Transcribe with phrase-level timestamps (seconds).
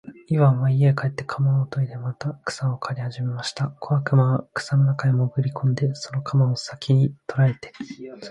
[0.29, 3.67] イワンは家へ帰って鎌をといでまた草を刈りはじめました。
[3.79, 7.71] 小悪魔は草の中へもぐり込んで、その鎌の先きを捉えて、